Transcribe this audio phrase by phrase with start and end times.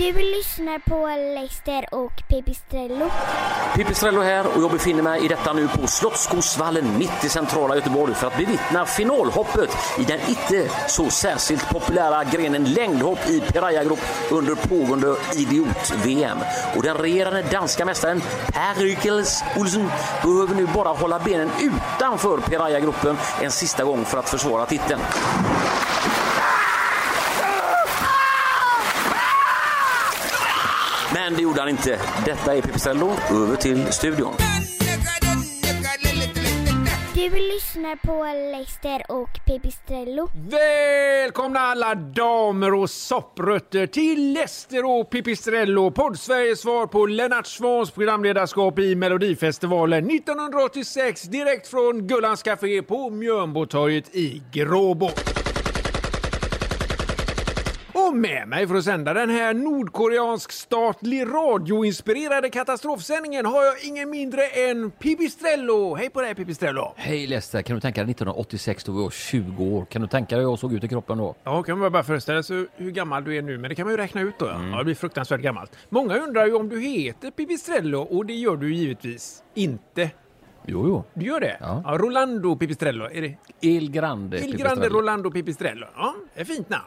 [0.00, 3.10] Du lyssnar på Leicester och Pipistrello.
[3.74, 8.14] Pipistrello här och jag befinner mig i detta nu på Slottsskogsvallen mitt i centrala Göteborg
[8.14, 14.00] för att bevittna finalhoppet i den inte så särskilt populära grenen längdhopp i Piraya Group
[14.30, 16.38] under pågående idiot-VM.
[16.76, 18.20] Och den regerande danska mästaren
[18.52, 19.90] Per Rykels Olsen
[20.22, 25.00] behöver nu bara hålla benen utanför Piraya-gruppen en sista gång för att försvara titeln.
[31.30, 31.98] Men det gjorde han inte.
[32.24, 33.10] Detta är Pipistrello.
[33.30, 34.32] Över till studion.
[37.14, 40.28] Du lyssnar på Leicester och Pipistrello.
[40.50, 48.78] Välkomna alla damer och sopprötter till Lester och Pipistrello, poddsveriges svar på Lennart Swahns programledarskap
[48.78, 55.10] i Melodifestivalen 1986 direkt från Gullans Café på Mjölnbotorget i Gråbo.
[58.10, 64.10] Och med mig för att sända den här nordkoreansk statlig radioinspirerade katastrofsändningen har jag ingen
[64.10, 65.94] mindre än Pipistrello.
[65.94, 66.92] Hej på dig Pipistrello!
[66.96, 69.84] Hej Lester, kan du tänka dig 1986 då vi var 20 år?
[69.84, 71.34] Kan du tänka dig hur jag såg ut i kroppen då?
[71.44, 73.92] Ja, kan man bara föreställa sig hur gammal du är nu, men det kan man
[73.92, 74.46] ju räkna ut då.
[74.46, 74.68] Ja.
[74.72, 75.76] Ja, det blir fruktansvärt gammalt.
[75.88, 80.10] Många undrar ju om du heter Pipistrello och det gör du givetvis inte.
[80.66, 81.04] Jo, jo.
[81.14, 81.56] Du gör det?
[81.60, 81.84] Ja.
[81.86, 83.04] Rolando Pipistrello.
[83.04, 84.36] Är det Il Grande.
[84.36, 84.74] Il Pipistrello.
[84.74, 85.86] Grande Rolando Pipistrello?
[85.96, 86.84] Ja, det är fint namn.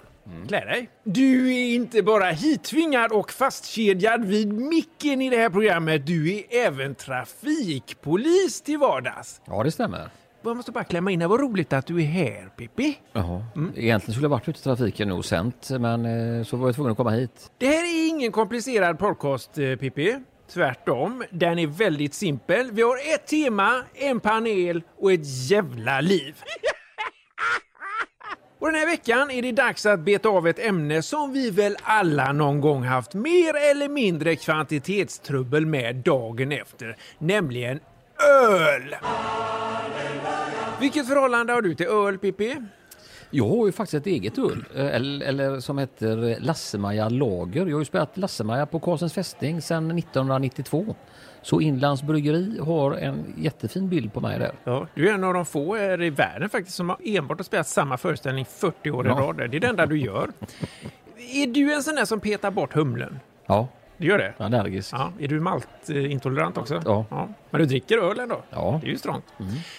[0.47, 0.89] Klä dig.
[1.03, 6.43] Du är inte bara hittvingad och fastkedjad vid micken i det här programmet, du är
[6.49, 9.41] även trafikpolis till vardags.
[9.45, 10.09] Ja, det stämmer.
[10.43, 12.97] Jag måste bara klämma in här, vad roligt att du är här Pippi.
[13.13, 13.45] Jaha.
[13.75, 16.91] Egentligen skulle jag varit ute i trafiken och sänt, men eh, så var jag tvungen
[16.91, 17.51] att komma hit.
[17.57, 20.15] Det här är ingen komplicerad podcast, eh, Pippi.
[20.53, 22.71] Tvärtom, den är väldigt simpel.
[22.71, 26.35] Vi har ett tema, en panel och ett jävla liv.
[28.63, 31.77] Och den här veckan är det dags att beta av ett ämne som vi väl
[31.81, 37.79] alla någon gång haft mer eller mindre kvantitetstrubbel med dagen efter, nämligen
[38.51, 38.95] öl.
[40.79, 42.55] Vilket förhållande har du till öl, Pippi?
[43.35, 47.65] Jag har ju faktiskt ett eget öl, eh, eller, eller som heter Lasse-Maja Lager.
[47.65, 50.95] Jag har ju spelat Lasse-Maja på Karlsens fästning sedan 1992.
[51.41, 54.51] Så Inlands bryggeri har en jättefin bild på mig där.
[54.63, 57.67] Ja, du är en av de få i världen faktiskt som har enbart har spelat
[57.67, 59.15] samma föreställning 40 år i Ja.
[59.15, 59.37] rad.
[59.37, 60.29] Det är det enda du gör.
[61.33, 63.19] Är du en sån där som petar bort humlen?
[63.45, 63.67] Ja,
[63.97, 64.33] Du gör det?
[64.37, 64.93] allergisk.
[64.93, 65.11] Ja.
[65.19, 66.81] Är du maltintolerant också?
[66.85, 67.27] Ja.
[67.53, 68.43] Men du dricker öl ändå?
[68.49, 68.79] Ja.
[68.81, 69.25] Det är ju strångt.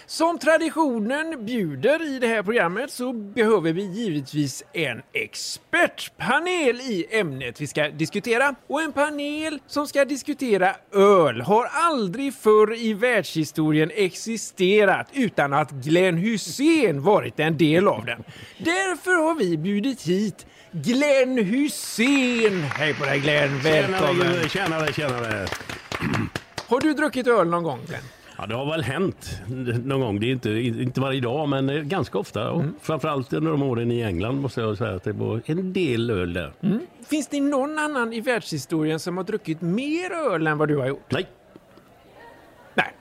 [0.06, 7.60] Som traditionen bjuder i det här programmet så behöver vi givetvis en expertpanel i ämnet
[7.60, 8.54] vi ska diskutera.
[8.66, 15.70] Och en panel som ska diskutera öl har aldrig förr i världshistorien existerat utan att
[15.70, 18.24] Glenn Hussein varit en del av den.
[18.58, 22.62] Därför har vi bjudit hit Glenn Hussein!
[22.62, 24.48] Hej på dig Glenn, välkommen!
[24.48, 25.46] Tjenare, tjenare, tjenare.
[26.68, 28.02] Har du druckit öl någon gång Glenn?
[28.38, 29.40] Ja, det har väl hänt
[29.84, 30.20] någon gång.
[30.20, 32.50] Det är inte, inte varje dag, men eh, ganska ofta.
[32.50, 36.10] Och Framförallt under de åren i England måste jag säga att det var en del
[36.10, 36.52] öl där.
[37.10, 40.86] Finns det någon annan i världshistorien som har druckit mer öl än vad du har
[40.86, 41.12] gjort?
[41.12, 41.26] Nej.
[42.74, 42.92] Nej.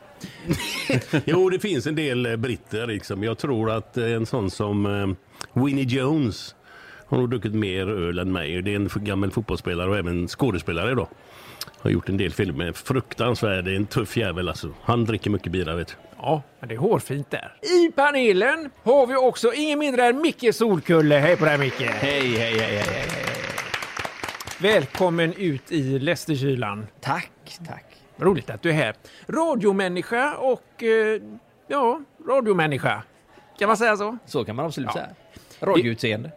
[1.26, 2.88] Jo, det finns en del eh, britter.
[2.88, 3.24] Liksom.
[3.24, 5.16] Jag tror att eh, en sån som
[5.54, 6.56] Winnie Jones
[7.06, 8.62] har nog druckit mer öl än mig.
[8.62, 11.08] Det är en gammal fotbollsspelare och även skådespelare då.
[11.84, 12.72] Har gjort en del filmer.
[12.72, 14.70] Fruktansvärd, det är en tuff jävel alltså.
[14.84, 15.94] Han dricker mycket bira vet du.
[16.18, 17.54] Ja, men det är hårfint där.
[17.62, 21.16] I panelen har vi också ingen mindre än Micke Solkulle.
[21.16, 21.82] Hej på dig Micke!
[21.82, 23.10] Hej, hej, hej, hej, hej.
[24.60, 26.88] Välkommen ut i Lästerkylan.
[27.02, 27.32] Tack,
[27.68, 27.86] tack.
[28.18, 28.96] Roligt att du är här.
[29.28, 30.84] Radiomänniska och...
[30.84, 31.22] Eh,
[31.68, 33.04] ja, radiomänniska.
[33.60, 34.18] Kan man säga så?
[34.26, 35.02] Så kan man absolut Ja.
[35.02, 35.10] säga.
[35.60, 36.32] Radioutseende.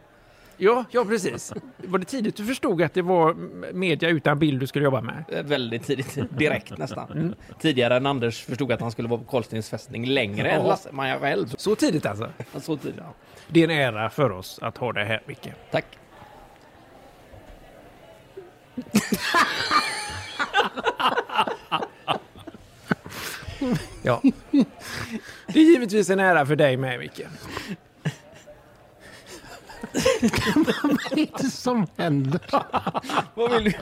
[0.56, 1.52] Ja, ja precis.
[1.76, 3.34] Var det tidigt du förstod att det var
[3.72, 5.24] media utan bild du skulle jobba med?
[5.28, 7.34] Eh, Väldigt tidigt, direkt nästan.
[7.60, 10.68] Tidigare än Anders förstod att han skulle vara på Karlstens fästning längre än Ja.
[10.68, 11.54] Lasse Maja själv.
[11.58, 12.28] Så tidigt alltså?
[12.60, 13.14] Så tidigt, ja.
[13.48, 15.48] Det är en ära för oss att ha dig här, Micke.
[15.70, 15.84] Tack.
[24.02, 24.22] Ja.
[25.46, 27.20] Det är givetvis en ära för dig med, Micke.
[30.82, 32.40] Vad är det som händer?
[33.34, 33.72] Vad vill du?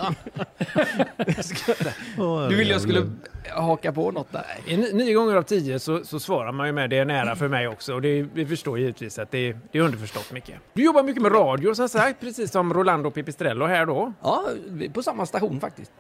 [2.49, 3.11] Du ville jag skulle
[3.51, 4.45] haka på något där.
[4.93, 7.69] Nio gånger av tio så, så svarar man ju med det är nära för mig
[7.69, 7.95] också.
[7.95, 10.55] Och det, vi förstår givetvis att det, det är underförstått mycket.
[10.73, 14.13] Du jobbar mycket med radio som sagt, precis som Rolando Pipistrello här då.
[14.23, 14.45] Ja,
[14.93, 15.93] på samma station faktiskt.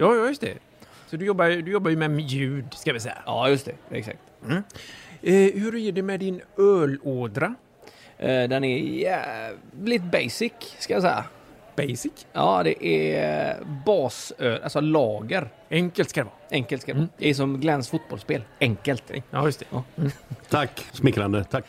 [0.00, 0.54] Ja, ja just det.
[1.06, 3.18] Så du jobbar, du jobbar ju med ljud, ska vi säga.
[3.26, 3.96] Ja, just det.
[3.96, 4.18] Exakt.
[5.22, 7.54] Eh, hur är det med din ölådra?
[8.22, 11.24] Eh, Den är jävligt basic, ska jag säga.
[11.76, 12.26] Basic?
[12.32, 15.48] Ja, det är basöl, alltså lager.
[15.70, 16.34] Enkelt ska det vara.
[16.50, 17.08] Enkelt ska det vara.
[17.18, 18.42] Det är som Glens fotbollsspel.
[18.60, 19.02] Enkelt.
[19.30, 20.12] Ja, just det.
[20.48, 21.44] Tack, smickrande.
[21.44, 21.64] Tack.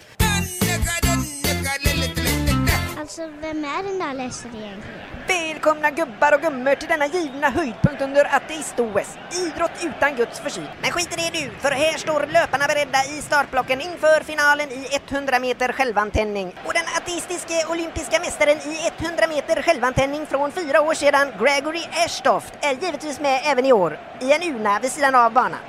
[3.00, 5.13] Alltså, vem är den där Lester egentligen?
[5.28, 9.18] Välkomna gubbar och gummor till denna givna höjdpunkt under ateist-OS.
[9.46, 10.68] Idrott utan Guds försyn.
[10.82, 14.88] Men skit i det nu, för här står löparna beredda i startblocken inför finalen i
[15.10, 16.56] 100 meter självantändning.
[16.66, 22.54] Och den ateistiske olympiska mästaren i 100 meter självantändning från fyra år sedan, Gregory Ashtoft,
[22.62, 24.00] är givetvis med även i år.
[24.22, 25.60] I en urna vid sidan av banan.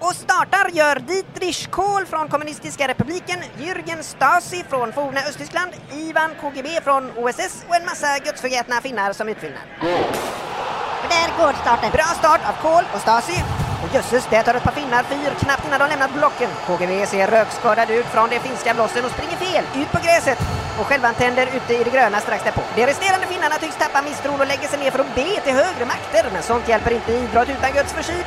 [0.00, 6.68] Och startar gör Dietrich Kohl från kommunistiska republiken, Jürgen Stasi från forna Östtyskland, Ivan KGB
[6.84, 9.62] från OSS och en massa gudsförgätna finnar som utfyllnad.
[11.12, 11.90] Där går starten.
[11.92, 13.38] Bra start av Kohl och Stasi.
[13.82, 16.50] Och jösses, där tar ett par finnar fyr knappt innan de lämnat blocken.
[16.66, 20.38] KGB ser rökskadad ut från de finska blossen och springer fel, ut på gräset.
[20.78, 22.62] Och självantänder ute i det gröna strax därpå.
[22.76, 25.84] De resterande finnarna tycks tappa misstron och lägger sig ner för att be till högre
[25.92, 26.24] makter.
[26.32, 28.24] Men sånt hjälper inte i idrott utan Guds försyn.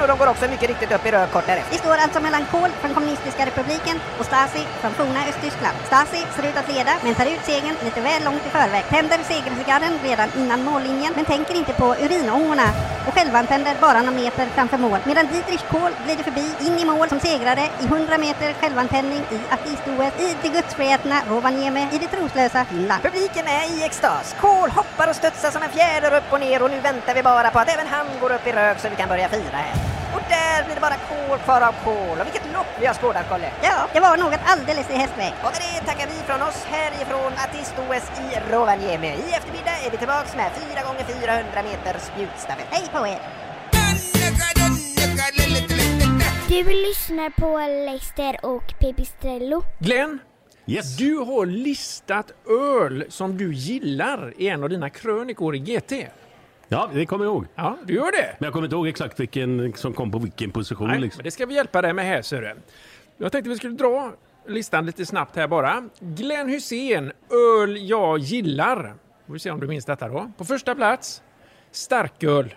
[0.00, 1.72] Och de går också mycket riktigt upp i rök kort därefter.
[1.72, 5.76] Vi står alltså mellan Kohl från kommunistiska republiken och Stasi från forna Östtyskland.
[5.86, 8.84] Stasi ser ut att leda, men tar ut segern lite väl långt i förväg.
[8.88, 12.68] Tänder segercigarren redan innan mållinjen, men tänker inte på urinångorna
[13.06, 14.98] och självantänder bara några meter framför mål.
[15.04, 19.38] Medan Dietrich Kohl glider förbi in i mål som segrare i 100 meter självantändning i
[19.54, 23.02] ateist-OS i det gudsförgätna Rovaniemi i det troslösa Finland.
[23.02, 24.36] Publiken är i extas.
[24.40, 27.50] Kohl hoppar och studsar som en fjäder upp och ner och nu väntar vi bara
[27.50, 29.89] på att även han går upp i rök så vi kan börja fira här.
[30.34, 32.16] Där blir det bara Kohl kvar av Kohl.
[32.20, 33.50] Och vilket lopp vi har skådat, Kolle!
[33.62, 35.32] Ja, det var något alldeles i hästväg.
[35.44, 39.06] Och med det tackar vi från oss härifrån Artist-OS i Rovaniemi.
[39.08, 42.66] I eftermiddag är vi tillbaks med 4 gånger 400 meter spjutstafett.
[42.70, 43.20] Hej på er!
[46.48, 47.58] Du lyssnar på
[47.92, 49.62] Lester och Pipistrello.
[49.78, 50.18] Glenn,
[50.66, 50.96] Yes.
[50.96, 55.92] du har listat öl som du gillar i en av dina krönikor i GT.
[56.72, 57.46] Ja, det kommer jag ihåg.
[57.54, 58.36] Ja, du gör det.
[58.38, 60.88] Men jag kommer inte ihåg exakt vilken som kom på vilken position.
[60.88, 61.18] Nej, liksom.
[61.18, 62.54] men det ska vi hjälpa dig med här, du.
[63.16, 64.12] Jag tänkte vi skulle dra
[64.46, 65.88] listan lite snabbt här bara.
[66.00, 68.94] Glenn Hussein, öl jag gillar.
[69.26, 70.30] Får vi se om du minns detta då.
[70.38, 71.22] På första plats,
[71.70, 72.54] starköl.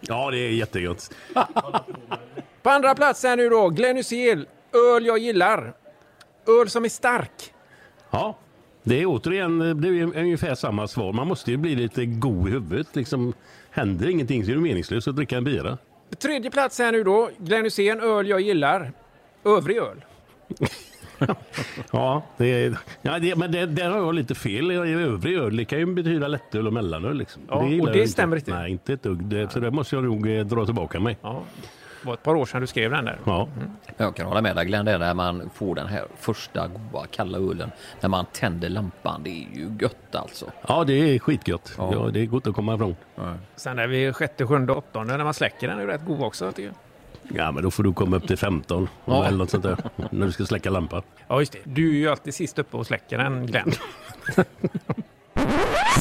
[0.00, 1.14] Ja, det är jättegott.
[2.62, 4.46] På andra plats här nu då, Glenn Hussein,
[4.94, 5.72] öl jag gillar.
[6.46, 7.54] Öl som är stark.
[8.10, 8.38] Ja,
[8.88, 11.12] det är återigen det är ungefär samma svar.
[11.12, 12.96] Man måste ju bli lite god i huvudet.
[12.96, 13.32] Liksom,
[13.70, 15.78] händer ingenting så är det meningslöst att dricka en bira.
[16.18, 18.92] Tredje plats här nu då, Glenn Hussein, öl jag gillar.
[19.44, 20.04] Övrig öl.
[21.92, 24.70] Ja, det ja det, men det, där har jag lite fel.
[24.70, 27.18] Övrig öl det kan ju betyda lättöl och mellanöl.
[27.18, 27.42] Liksom.
[27.48, 28.50] Ja, och gillar det stämmer inte.
[28.50, 28.60] inte.
[28.60, 29.24] Nej, inte ett dugg.
[29.24, 31.18] Det, så där måste jag nog eh, dra tillbaka mig.
[31.22, 31.66] Ja, det
[32.02, 33.18] var ett par år sedan du skrev den där.
[33.26, 33.48] Ja.
[33.96, 37.06] Jag kan hålla med dig Glenn, det är när man får den här första goda
[37.10, 37.70] kalla ölen.
[38.00, 40.46] När man tänder lampan, det är ju gött alltså.
[40.68, 41.74] ja, det är skitgött.
[41.78, 41.90] Ja.
[41.92, 42.10] Ja.
[42.10, 42.96] det är gott att komma ifrån.
[43.56, 46.52] Sen är vi sjätte, sjunde, åttonde när man släcker den är ju rätt god också.
[46.52, 46.74] tycker jag.
[47.36, 49.24] Ja, men då får du komma upp till 15 Ja.
[49.26, 49.76] eller något sånt där.
[50.10, 51.02] när du ska släcka lampan.
[51.28, 51.58] Ja, just det.
[51.64, 53.72] Du är ju alltid sist uppe och släcker den, Glenn.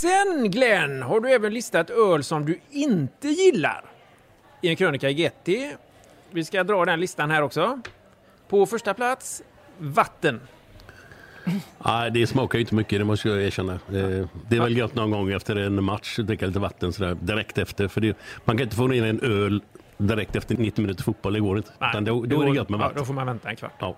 [0.02, 3.82] Sen, Glenn, har du även listat öl som du inte gillar
[4.62, 5.50] i en krönika i GT.
[6.32, 7.80] Vi ska dra den listan här också.
[8.48, 9.44] På första plats,
[9.78, 10.42] vatten.
[11.86, 13.80] Nej, det smakar ju inte mycket, det måste jag erkänna.
[13.88, 17.58] Det, är väl gött någon gång efter en match att dricka lite vatten sådär direkt
[17.58, 17.88] efter.
[17.88, 19.64] För det, man kan inte få ner en öl
[19.98, 21.72] direkt efter 90 minuter fotboll, det går inte.
[21.90, 22.98] Utan då, då är det gött med ja, vatten.
[22.98, 23.76] Då får man vänta en kvart.
[23.80, 23.98] Ja.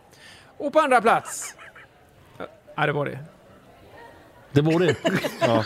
[0.57, 1.55] Och på andra plats...
[2.75, 3.19] Ja, det var det.
[4.51, 4.95] Det var det.
[5.39, 5.63] ja.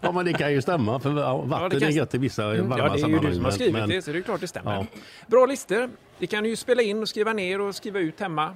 [0.00, 1.00] ja, men det kan ju stämma.
[1.00, 3.18] För ja, vatten det kan- är gött i vissa varma Mm, Ja, det är ju
[3.18, 4.74] du som har men- skrivit men- det, så det är klart det stämmer.
[4.74, 4.86] Ja.
[5.26, 5.90] Bra listor.
[6.18, 8.54] Det kan du ju spela in och skriva ner och skriva ut hemma.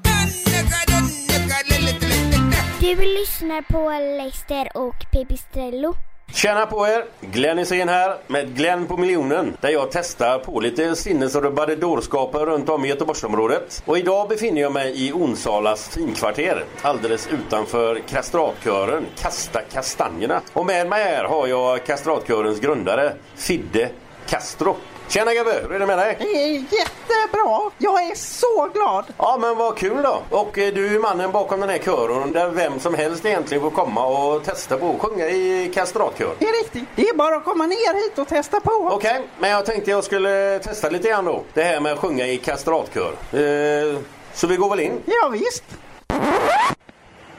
[2.80, 3.90] Du lyssnar på
[4.24, 5.94] Lester och Pipistrello.
[6.32, 7.04] Tjena på er!
[7.20, 12.68] Glenn Hysén här med Glenn på miljonen där jag testar på lite sinnesrubbade dårskaper runt
[12.68, 13.82] om i Göteborgsområdet.
[13.86, 20.40] Och idag befinner jag mig i Onsalas finkvarter alldeles utanför kastratkören Kasta Kastanjerna.
[20.52, 23.90] Och med mig här har jag kastratkörens grundare Fidde
[24.28, 24.76] Castro.
[25.08, 26.16] Tjena gubbe, hur är det med dig?
[26.20, 27.70] Det är jättebra.
[27.78, 29.04] Jag är så glad.
[29.18, 30.22] Ja men vad kul då.
[30.30, 33.70] Och eh, du är mannen bakom den här kören där vem som helst egentligen får
[33.70, 36.30] komma och testa på att sjunga i kastratkör.
[36.38, 36.84] Det är riktigt.
[36.96, 38.90] Det är bara att komma ner hit och testa på.
[38.92, 41.42] Okej, men jag tänkte jag skulle testa lite grann då.
[41.54, 43.12] Det här med att sjunga i kastratkör.
[43.32, 43.98] Eh,
[44.34, 45.00] så vi går väl in?
[45.04, 45.64] Ja, visst.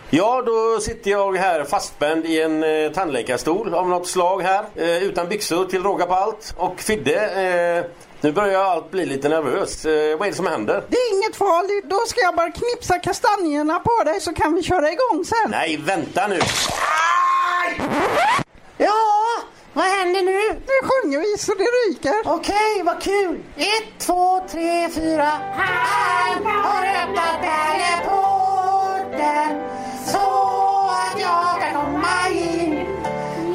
[0.10, 4.66] Ja, då sitter jag här fastspänd i en eh, tandläkarstol av något slag här.
[4.76, 6.54] Eh, utan byxor till råga på allt.
[6.58, 7.86] Och Fidde, eh,
[8.22, 9.86] nu börjar allt bli lite nervös.
[9.86, 10.84] Eh, vad är det som händer?
[10.88, 11.86] Det är inget farligt.
[11.90, 15.52] Då ska jag bara knipsa kastanjerna på dig så kan vi köra igång sen.
[15.52, 16.40] Nej, vänta nu!
[18.78, 18.92] Ja,
[19.74, 20.60] vad händer nu?
[20.68, 22.16] Nu sjunger vi så det ryker.
[22.26, 23.40] Okej, vad kul.
[23.58, 25.32] Ett, två, tre, fyra.
[25.56, 27.38] Han har öppnat
[29.18, 29.60] pärleporten
[30.06, 32.86] så att jag kan komma in.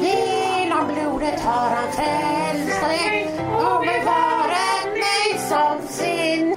[0.01, 6.55] Genom blodet har han frälst mig och bevarat mig som sin.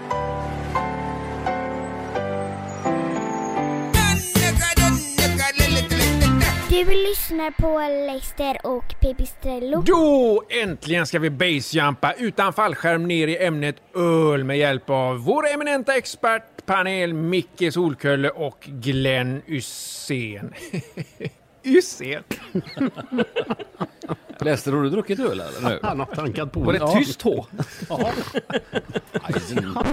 [6.68, 9.82] Du lyssnar på Leicester och Pipistrello.
[9.86, 15.48] Då äntligen ska vi basejumpa utan fallskärm ner i ämnet öl med hjälp av vår
[15.54, 15.96] eminenta
[16.70, 20.52] expertpanel Micke Solkölle och Glenn Ysén.
[21.64, 22.22] Ysén?
[24.40, 25.78] Lester, har du druckit öl eller nu?
[25.82, 26.60] Han har tankat på.
[26.60, 26.94] Var det Ja.
[26.98, 27.46] tyst H?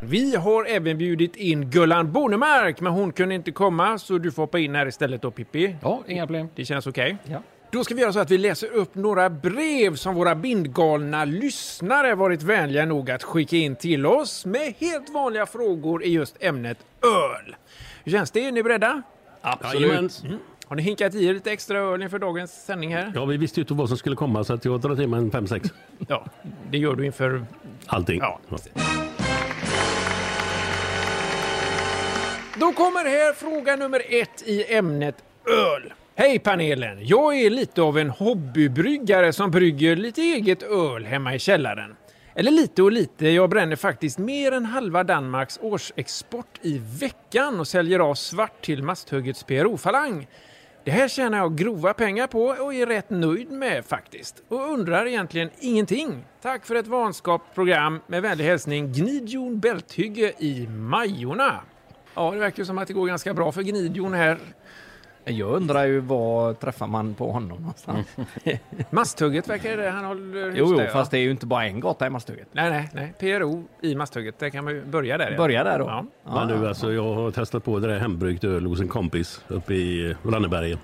[0.02, 4.42] Vi har även bjudit in Gullan Bornemark, men hon kunde inte komma så du får
[4.42, 5.76] hoppa in här istället då Pippi.
[5.82, 6.48] Ja, inga problem.
[6.54, 7.16] Det känns okej.
[7.24, 7.42] Ja.
[7.76, 12.14] Då ska vi göra så att vi läser upp några brev som våra bindgalna lyssnare
[12.14, 16.78] varit vänliga nog att skicka in till oss med helt vanliga frågor i just ämnet
[17.02, 17.56] öl.
[18.04, 18.46] Hur känns det?
[18.46, 19.02] Är ni beredda?
[19.62, 20.10] Jajamän.
[20.24, 20.38] Mm.
[20.66, 23.12] Har ni hinkat i er lite extra öl inför dagens sändning här?
[23.14, 25.18] Ja, vi visste ju inte vad som skulle komma så att jag drar till mig
[25.18, 25.70] en 5-6.
[26.08, 26.24] Ja,
[26.70, 27.46] det gör du inför...
[27.86, 28.18] Allting.
[28.18, 28.40] Ja,
[32.60, 35.92] Då kommer här fråga nummer ett i ämnet öl.
[36.18, 36.98] Hej panelen!
[37.06, 41.96] Jag är lite av en hobbybryggare som brygger lite eget öl hemma i källaren.
[42.34, 47.68] Eller lite och lite, jag bränner faktiskt mer än halva Danmarks årsexport i veckan och
[47.68, 50.28] säljer av svart till Masthuggets PRO-falang.
[50.84, 54.42] Det här tjänar jag grova pengar på och är rätt nöjd med faktiskt.
[54.48, 56.24] Och undrar egentligen ingenting.
[56.42, 58.00] Tack för ett vanskapt program.
[58.06, 61.60] med vänlig hälsning Gnidjon Bälthygge i Majorna.
[62.14, 64.38] Ja, det verkar ju som att det går ganska bra för Gnidjon här.
[65.28, 68.06] Jag undrar ju var träffar man på honom någonstans?
[68.90, 71.66] Masthugget verkar det han håller hus Jo, jo, där, fast det är ju inte bara
[71.66, 72.48] en gata i Masthugget.
[72.52, 72.90] Nej, nej,
[73.20, 73.38] nej.
[73.38, 74.38] PRO i Masthugget.
[74.38, 75.30] Där kan man ju börja där.
[75.30, 75.36] ja.
[75.36, 75.84] Börja där då?
[75.84, 76.04] Ja.
[76.24, 79.74] Men du, alltså, jag har testat på det där hembryggt öl hos en kompis uppe
[79.74, 80.78] i Rannebergen.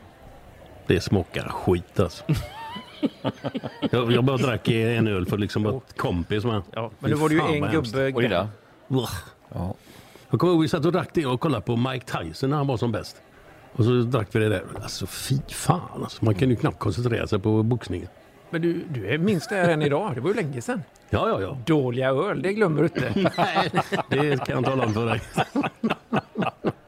[0.87, 2.25] Det smakar skit alltså.
[3.90, 6.62] jag, jag bara drack en öl för liksom att kompis med.
[6.72, 8.49] Ja, men nu var det ju en gubbe- Oj då.
[9.00, 9.25] Usch.
[10.30, 12.66] Jag kommer ihåg vi satt och drack det och kollade på Mike Tyson när han
[12.66, 13.22] var som bäst.
[13.73, 14.62] Och så drack vi det där.
[14.83, 16.25] Alltså fy fan alltså.
[16.25, 18.09] Man kan ju knappt koncentrera sig på boxningen.
[18.50, 20.14] Men du, du är minst där än idag.
[20.14, 20.83] Det var ju länge sedan.
[21.11, 21.59] Ja, ja, ja.
[21.67, 23.12] Dåliga öl, det glömmer du inte.
[23.38, 23.71] Nej,
[24.09, 25.23] det kan jag tala om för dig.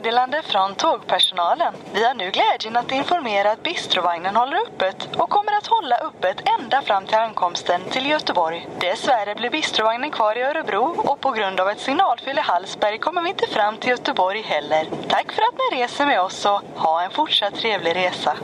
[0.00, 1.74] Meddelande från tågpersonalen.
[1.92, 6.42] Vi har nu glädjen att informera att bistrovagnen håller öppet och kommer att hålla öppet
[6.60, 8.68] ända fram till ankomsten till Göteborg.
[8.78, 13.22] Dessvärre blir bistrovagnen kvar i Örebro och på grund av ett signalfel i Hallsberg kommer
[13.22, 14.86] vi inte fram till Göteborg heller.
[15.08, 18.36] Tack för att ni reser med oss och ha en fortsatt trevlig resa.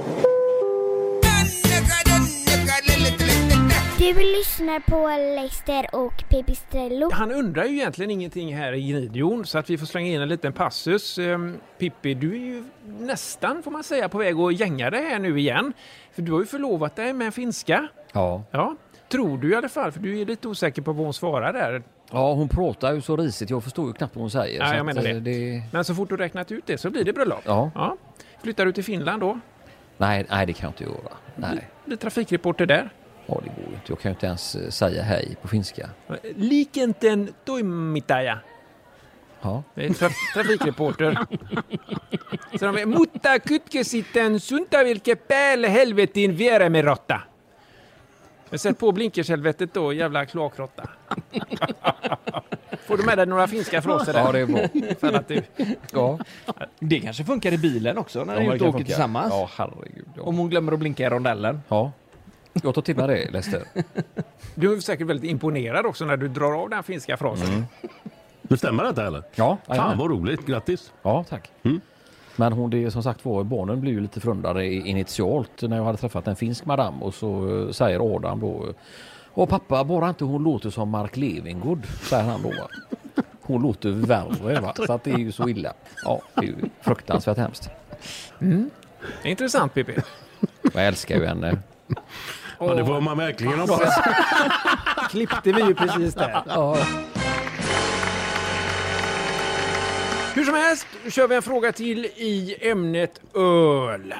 [4.07, 7.11] Du lyssnar på Leicester och Pipistrello.
[7.13, 10.29] Han undrar ju egentligen ingenting här i Gnidion så att vi får slänga in en
[10.29, 11.19] liten passus.
[11.19, 15.19] Ehm, Pippi, du är ju nästan får man säga på väg att gänga dig här
[15.19, 15.73] nu igen.
[16.13, 17.89] För du har ju förlovat dig med en finska.
[18.13, 18.43] Ja.
[18.51, 18.77] Ja,
[19.09, 21.83] tror du i alla fall, för du är lite osäker på vad hon svarar där.
[22.11, 23.51] Ja, hon pratar ju så risigt.
[23.51, 24.61] Jag förstår ju knappt vad hon säger.
[24.61, 25.63] Ja, jag menar eh, det.
[25.73, 27.43] Men så fort du räknat ut det så blir det bröllop.
[27.45, 27.97] Ja.
[28.43, 29.41] Flyttar du till Finland då?
[29.97, 31.17] Nej, nej, det kan jag inte göra.
[31.37, 31.69] Nej.
[31.85, 32.91] Blir trafikreporter där?
[33.27, 33.83] Ja, det går ju inte.
[33.87, 35.91] Jag kan ju inte ens eh, säga hej på finska.
[36.37, 38.39] Likenten toimittaja.
[39.43, 39.63] Ja.
[39.75, 41.19] Det är tra trafikreporter.
[42.59, 47.21] Så de är mutta kytke sitten suntavilke päälle helvetin vieremerotta.
[48.51, 50.89] Men sätt på blinkershelvetet då, jävla kloakrotta.
[52.87, 54.21] Får du med dig några finska fraser där?
[54.21, 54.95] Ja, det är bra.
[55.01, 55.43] För att du...
[55.93, 56.19] Ja.
[56.79, 58.85] Det kanske funkar i bilen också när Ja, ni åker funka.
[58.85, 59.29] tillsammans.
[59.31, 60.09] Ja, herregud.
[60.17, 60.23] Ja.
[60.23, 61.61] Om hon glömmer att blinka i rondellen.
[61.69, 61.93] Ja.
[62.63, 63.63] Jag tar till mig det, Lester.
[64.55, 67.67] Du är säkert väldigt imponerad också när du drar av den finska frasen.
[68.43, 69.23] Du stämmer detta eller?
[69.35, 69.59] Ja.
[69.67, 70.93] Fan vad roligt, grattis!
[71.03, 71.51] Ja, tack.
[72.37, 75.85] Men hon, det är som sagt var, barnen blev ju lite förundrade initialt när jag
[75.85, 78.75] hade träffat en finsk madam och så eh, säger Adam då
[79.33, 82.53] Och pappa, bara inte hon låter som Mark Levengood, säger han då.
[83.43, 84.75] Hon låter värre, va?
[84.87, 85.73] så att det är ju så illa.
[86.05, 87.71] Ja, det är ju fruktansvärt hemskt.
[88.41, 88.71] Mm.
[89.25, 89.95] Intressant Pippi.
[90.75, 91.59] Jag älskar ju henne.
[92.59, 93.95] Ja, det får man verkligen hoppas.
[95.11, 96.43] Klippte vi ju precis där.
[96.47, 96.77] Ja.
[100.35, 104.15] Hur som helst kör vi en fråga till i ämnet öl.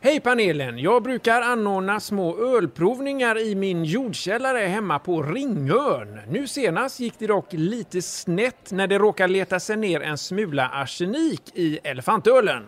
[0.00, 0.78] Hej panelen!
[0.78, 6.20] Jag brukar anordna små ölprovningar i min jordkällare hemma på Ringön.
[6.28, 10.68] Nu senast gick det dock lite snett när det råkade leta sig ner en smula
[10.68, 12.62] arsenik i elefantölen.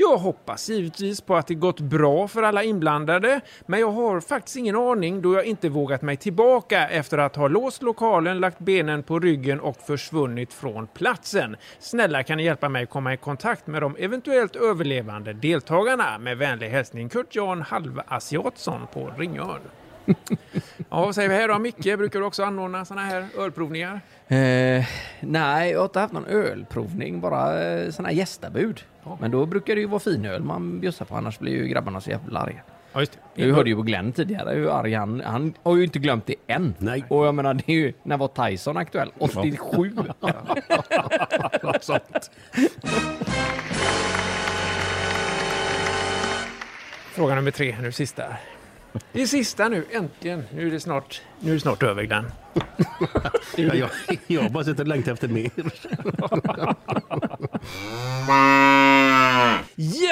[0.00, 4.56] Jag hoppas givetvis på att det gått bra för alla inblandade, men jag har faktiskt
[4.56, 9.02] ingen aning då jag inte vågat mig tillbaka efter att ha låst lokalen, lagt benen
[9.02, 11.56] på ryggen och försvunnit från platsen.
[11.78, 16.18] Snälla kan ni hjälpa mig komma i kontakt med de eventuellt överlevande deltagarna?
[16.18, 19.60] Med vänlig hälsning Kurt Jan Halvasiatsson på Ringön.
[20.90, 21.58] ja, vad säger vi här då?
[21.58, 24.00] Micke, brukar du också anordna sådana här ölprovningar?
[24.28, 24.84] Eh,
[25.20, 28.84] nej, jag har inte haft någon ölprovning, bara eh, sådana här gästabud.
[29.20, 32.10] Men då brukar det ju vara finöl man bjussar på, annars blir ju grabbarna så
[32.10, 32.60] jävla arga.
[32.92, 33.42] Ja, just det.
[33.44, 36.34] Du hörde ju på Glenn tidigare hur arg han, han har ju inte glömt det
[36.46, 36.74] än.
[36.78, 37.04] Nej.
[37.08, 39.10] Och jag menar, det är ju, när var Tyson aktuell?
[39.18, 39.92] 87?
[41.62, 42.30] Något sånt.
[47.12, 48.24] Fråga nummer tre, nu sista.
[49.12, 50.44] Det är sista nu, äntligen.
[50.54, 52.32] Nu är det snart, nu är det snart över Glenn.
[53.56, 53.90] Ja, jag,
[54.26, 55.50] jag bara suttit och längtat efter mer.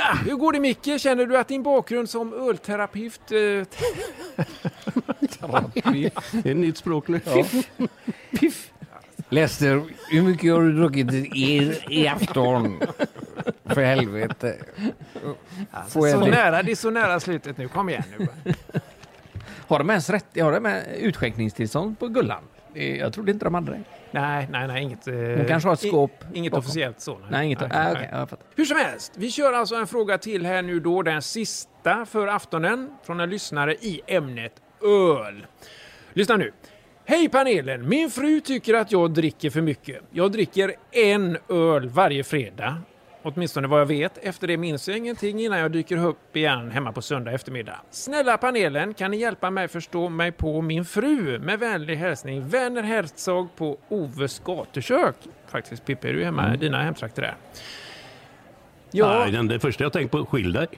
[0.08, 1.00] Ja, hur går det Micke?
[1.00, 3.20] Känner du att din bakgrund som ölterapeut...
[3.30, 3.36] Eh,
[5.92, 7.20] Det är ett nytt språk nu.
[8.40, 8.72] Piff.
[9.28, 12.80] Lester, hur mycket har du druckit i, i afton?
[13.64, 14.56] För helvete.
[15.72, 16.30] Jag så det?
[16.30, 17.68] nära, det är så nära slutet nu.
[17.68, 18.28] Kom igen nu.
[19.68, 20.40] Har de ens rätt?
[20.40, 20.66] Har de
[20.98, 22.42] utskänkningstillstånd på Gullan?
[22.74, 23.80] Eh, Jag trodde inte de hade det.
[24.20, 25.08] Nej, nej, nej, inget...
[25.08, 26.58] Eh, Hon kanske har ett skåp i- Inget bakom.
[26.64, 27.18] officiellt så.
[27.30, 27.60] Nej, inget.
[27.60, 28.46] Nej, jag fattar.
[28.56, 32.26] Hur som helst, vi kör alltså en fråga till här nu då, den sista för
[32.26, 35.46] aftonen från en lyssnare i ämnet öl.
[36.12, 36.52] Lyssna nu.
[37.04, 37.88] Hej panelen!
[37.88, 40.00] Min fru tycker att jag dricker för mycket.
[40.10, 42.76] Jag dricker en öl varje fredag.
[43.28, 44.18] Åtminstone vad jag vet.
[44.18, 47.80] Efter det minns jag ingenting innan jag dyker upp igen hemma på söndag eftermiddag.
[47.90, 51.38] Snälla panelen, kan ni hjälpa mig förstå mig på min fru?
[51.38, 55.16] Med vänlig hälsning Werner Herzog på Oves gatukök.
[55.46, 57.36] Faktiskt Pippi, är du hemma i dina hemtrakter där?
[58.90, 60.68] Ja, Nej, den, det första jag tänkte på, skilj dig.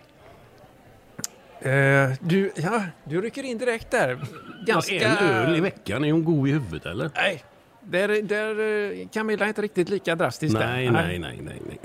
[1.60, 4.18] Eh, du, ja, du rycker in direkt där.
[4.66, 4.94] Ganska...
[4.94, 7.10] Ja, en öl i veckan, är hon god i huvudet eller?
[7.14, 7.44] Nej,
[7.80, 8.60] där, där
[9.00, 10.66] eh, Camilla är inte riktigt lika drastisk där.
[10.66, 11.78] Nej, nej, nej, nej, nej.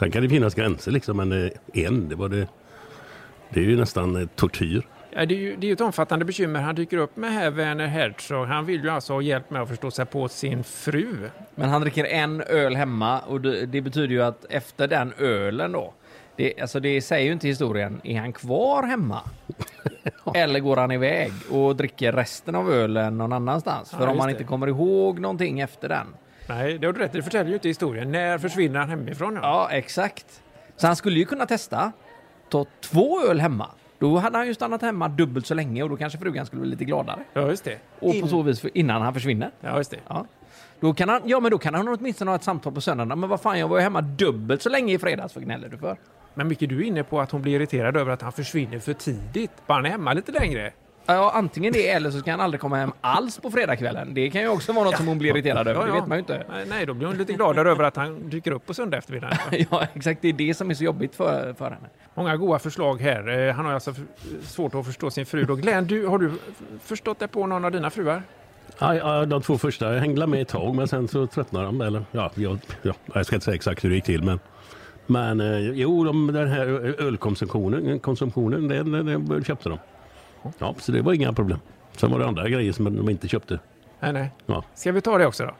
[0.00, 2.48] Sen kan det finnas gränser liksom, men eh, en, det var det.
[3.50, 4.86] Det är ju nästan eh, tortyr.
[5.10, 7.50] Ja, det, är ju, det är ju ett omfattande bekymmer han dyker upp med här,
[7.50, 8.46] Werner Herzog.
[8.46, 11.30] Han vill ju alltså ha hjälp med att förstå sig på sin fru.
[11.54, 15.72] Men han dricker en öl hemma och det, det betyder ju att efter den ölen
[15.72, 15.94] då,
[16.36, 19.20] det, alltså det säger ju inte historien, är han kvar hemma?
[20.34, 23.88] Eller går han iväg och dricker resten av ölen någon annanstans?
[23.92, 24.32] Ja, För om just han det.
[24.32, 26.06] inte kommer ihåg någonting efter den.
[26.54, 27.12] Nej, det har du rätt.
[27.12, 28.12] Det förtäljer ju inte historien.
[28.12, 29.34] När försvinner han hemifrån?
[29.34, 30.42] Ja, Ja, exakt.
[30.76, 31.92] Så han skulle ju kunna testa,
[32.48, 33.66] ta två öl hemma.
[33.98, 36.70] Då hade han ju stannat hemma dubbelt så länge och då kanske frugan skulle bli
[36.70, 37.18] lite gladare.
[37.32, 37.78] ja just det.
[37.98, 39.50] Och In- på så vis för, innan han försvinner.
[39.60, 39.98] Ja, just det.
[40.08, 40.26] Ja.
[40.80, 43.20] Då kan han, ja men då kan han åtminstone ha ett samtal på söndagen.
[43.20, 45.34] Men vad fan, jag var ju hemma dubbelt så länge i fredags.
[45.34, 45.96] Vad gnäller du för?
[46.34, 48.92] Men Micke, du är inne på att hon blir irriterad över att han försvinner för
[48.92, 49.50] tidigt.
[49.66, 50.72] Bara han är hemma lite längre.
[51.06, 54.14] Ja, antingen det eller så ska han aldrig komma hem alls på fredagskvällen.
[54.14, 55.86] Det kan ju också vara något som hon blir irriterad över.
[55.86, 56.44] Det vet man ju inte.
[56.68, 59.38] Nej, då blir hon lite gladare över att han dyker upp på söndag eftermiddag.
[59.70, 60.22] Ja, exakt.
[60.22, 61.88] Det är det som är så jobbigt för, för henne.
[62.14, 63.48] Många goda förslag här.
[63.48, 63.94] Eh, Han har alltså
[64.42, 65.44] svårt att förstå sin fru.
[65.44, 65.54] Då.
[65.54, 66.32] Glenn, du, har du
[66.82, 68.22] förstått dig på någon av dina fruar?
[68.78, 71.80] Ja, ja, de två första jag hängde med ett tag men sen så tröttnade de.
[71.80, 74.38] Eller, ja, jag, ja, jag ska inte säga exakt hur det gick till men
[75.06, 76.66] men eh, jo, de, den här
[77.00, 79.78] ölkonsumtionen konsumtionen, den, den, den köpte de.
[80.58, 81.58] Ja, så det var inga problem.
[81.96, 83.60] Sen var det andra grejer som de inte köpte.
[84.00, 84.30] Nej, nej.
[84.46, 85.54] Ja, Ska vi ta det också då?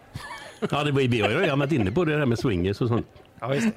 [0.70, 2.88] ja det var, vi har ju redan varit inne på det där med swingers och
[2.88, 3.06] sånt.
[3.40, 3.68] Ja, just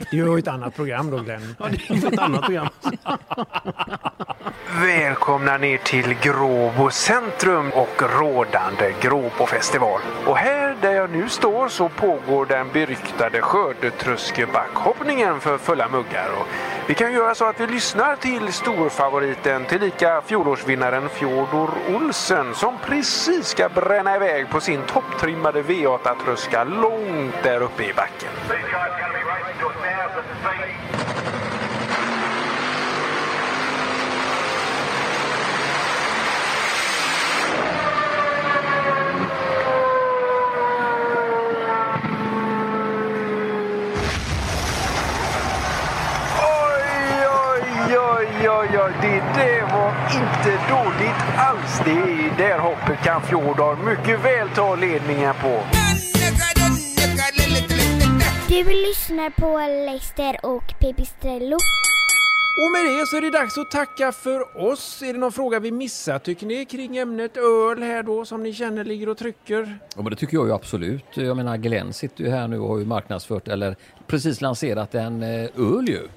[0.00, 0.06] det.
[0.10, 1.56] Det är ju ett annat program då, Glenn.
[1.58, 2.68] Ja, det är ett annat program.
[4.80, 10.00] Välkomna ner till Gråbo centrum och rådande Gråbofestival.
[10.26, 16.28] Och här där jag nu står så pågår den beryktade skördetröskebackhopningen för fulla muggar.
[16.40, 16.46] Och
[16.86, 23.46] vi kan göra så att vi lyssnar till storfavoriten tillika fjolårsvinnaren Fjodor Olsen som precis
[23.46, 28.30] ska bränna iväg på sin topptrimmade V8-tröska långt där uppe i backen.
[50.14, 51.80] inte dåligt alls.
[51.84, 55.60] Det är där hoppet kan Fjordal mycket väl ta ledningen på.
[58.48, 61.56] Du lyssnar på Leicester och Pipistrello.
[62.60, 65.02] Och med det så är det dags att tacka för oss.
[65.02, 68.52] Är det någon fråga vi missat tycker ni kring ämnet öl här då som ni
[68.52, 69.78] känner ligger och trycker?
[69.96, 71.04] Ja, men det tycker jag ju absolut.
[71.14, 75.22] Jag menar Glenn sitter ju här nu och har ju marknadsfört eller precis lanserat en
[75.22, 76.08] eh, öl ju.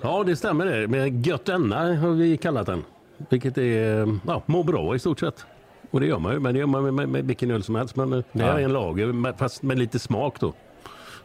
[0.00, 0.88] Ja, det stämmer det.
[0.88, 2.84] Med Göttenna har vi kallat den.
[3.28, 5.46] Vilket är, ja, må bra i stort sett.
[5.94, 7.96] Och det gör man ju, men det gör man med, med, vilken öl som helst.
[7.96, 10.52] Men det här är en lager, fast med lite smak då.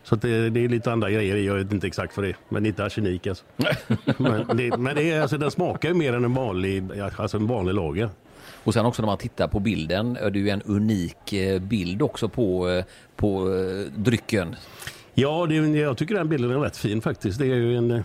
[0.03, 2.35] Så att det, det är lite andra grejer jag vet inte exakt för det.
[2.49, 3.45] Men inte arsenik alltså.
[4.17, 6.83] men det, men det är, alltså, den smakar ju mer än en vanlig,
[7.15, 8.09] alltså en vanlig lager.
[8.63, 12.29] Och sen också när man tittar på bilden, är det ju en unik bild också
[12.29, 12.81] på,
[13.15, 13.47] på
[13.95, 14.55] drycken.
[15.13, 17.39] Ja, det, är- jag tycker den bilden är rätt fin faktiskt.
[17.39, 18.01] Det, är ju en, eh,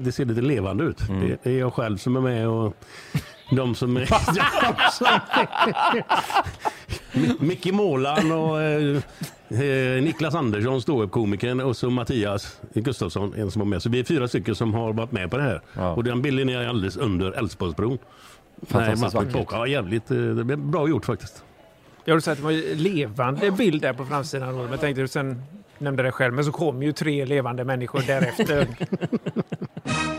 [0.00, 0.98] det ser lite levande ut.
[1.08, 2.74] Det, det är jag själv som är med och
[3.50, 4.06] de som är...
[7.12, 8.96] Mi- Micke Målan och eh,
[9.62, 13.82] eh, Niklas Andersson, ståuppkomikern, och så Mattias Gustafsson, en som var med.
[13.82, 15.60] Så vi är fyra stycken som har varit med på det här.
[15.94, 17.98] Och den bilden är alldeles under Älvsborgsbron.
[18.66, 19.48] Fantastiskt Nej, vackert.
[19.50, 20.10] Ja, jävligt.
[20.10, 21.44] eh, Det blev bra gjort faktiskt.
[22.04, 24.56] Jag har sagt att det var en levande bild där på framsidan.
[24.56, 25.42] Men jag tänkte sen
[25.78, 28.66] nämnde det själv, men så kom ju tre levande människor därefter.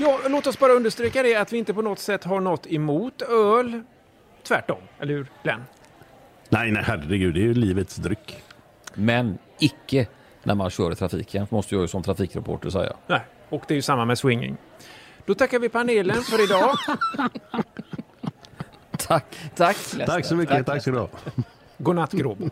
[0.00, 3.22] ja, låt oss bara understryka det att vi inte på något sätt har något emot
[3.22, 3.82] öl.
[4.42, 5.64] Tvärtom, eller hur Glenn?
[6.48, 7.34] Nej, nej, herregud.
[7.34, 8.42] Det är ju livets dryck.
[8.94, 10.06] Men icke
[10.42, 12.92] när man kör i trafiken, måste jag ju som trafikreporter säga.
[13.06, 14.56] Nej, och det är ju samma med swinging.
[15.26, 16.76] Då tackar vi panelen för idag.
[18.98, 19.76] Tack, tack.
[20.06, 20.66] Tack så mycket.
[20.66, 21.08] Tack så du ha.
[21.78, 22.50] Godnatt Gråbo.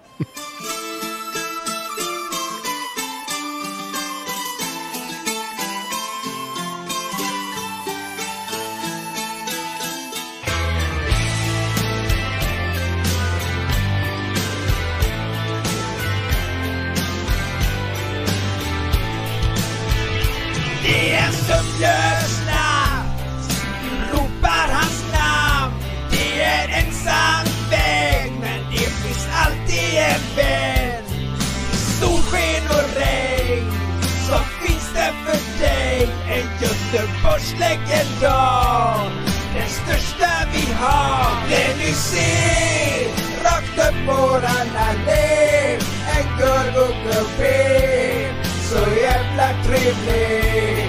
[37.58, 39.10] Legendar.
[39.54, 41.48] Den största vi har.
[41.50, 43.08] Den du ser.
[43.44, 45.78] Rakt upp våran allé.
[46.16, 48.34] En gurgugubbe
[48.68, 50.88] Så jävla trevlig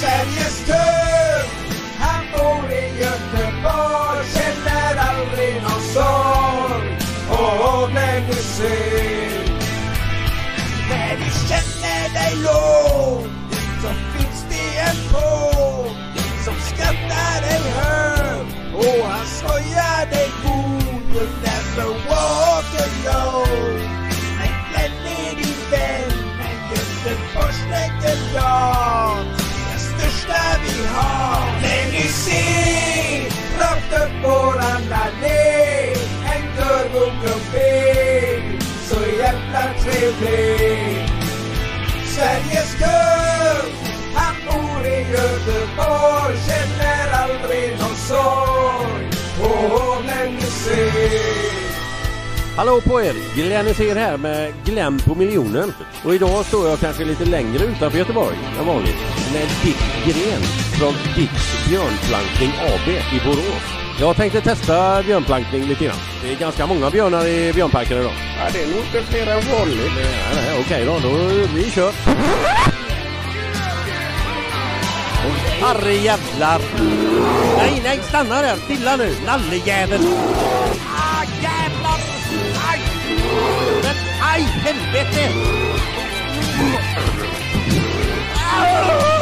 [0.00, 1.50] Sveriges kung
[1.98, 4.26] Han bor i Göteborg.
[4.34, 6.98] Känner aldrig någon sorg.
[7.30, 9.58] Åh, oh, när ni ser.
[10.90, 13.26] När du känner dig låg.
[13.82, 14.96] Så finns det en
[16.88, 23.80] påg Som skrattar dig hög Och han skojar dig god You'll never walk alone
[24.38, 29.24] Men Glenn är din vän En Göteborgslegendar
[29.70, 33.20] Den största vi har Men ni ser
[33.60, 35.94] Rakt upp våran allé
[36.32, 37.72] En gurgogubbe
[38.88, 40.94] Så jävla trevlig
[42.06, 43.70] Sveriges kung
[44.14, 46.77] Han bor i Göteborg Känner aldrig någon
[48.08, 49.08] sorg
[50.06, 51.48] länge ser
[52.56, 53.14] Hallå på er!
[53.34, 55.72] Glenn ser här med Glenn på miljonen.
[56.04, 58.96] Och idag står jag kanske lite längre utanför Göteborg än vanligt
[59.32, 60.42] med Dick Gren
[60.78, 63.62] från Dicks Björnplankning AB i Borås.
[64.00, 65.96] Jag tänkte testa björnplankning lite grann.
[66.22, 68.12] Det är ganska många björnar i björnparken idag.
[68.38, 69.92] Ja, det är nog inte fler än vanligt.
[70.60, 71.16] Okej då, då
[71.54, 71.92] vi kör.
[75.60, 76.60] Harry jävlar!
[77.56, 78.56] Nej, nej, stanna där!
[78.56, 79.14] Stilla nu!
[79.26, 80.00] Nallejävel!
[80.96, 82.00] Ah, jävlar!
[82.70, 82.80] Aj!
[83.82, 85.30] Men, aj, helvete!
[88.34, 89.17] Ah!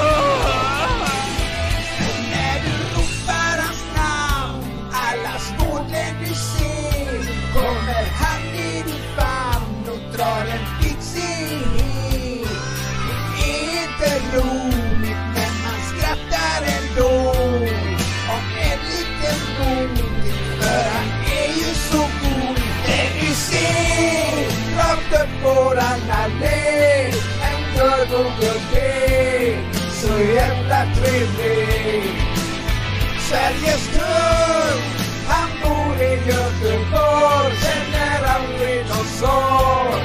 [28.16, 29.60] Bogoté,
[30.00, 30.38] soy
[30.80, 31.58] atrever.
[33.28, 34.78] Series good,
[35.36, 36.50] I'm moving your
[36.92, 40.00] door, general little soul.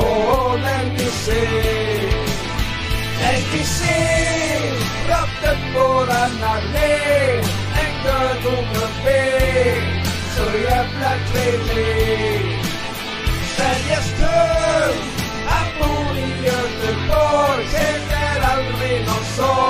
[0.00, 1.44] Oh, let me see.
[3.20, 4.64] Let me see,
[5.10, 7.42] rub the board and I lay,
[7.80, 9.76] and go to the bay,
[10.64, 12.39] that atrever.
[19.38, 19.69] Aldrig